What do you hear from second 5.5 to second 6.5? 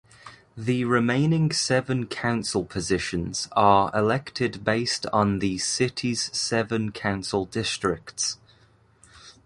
city's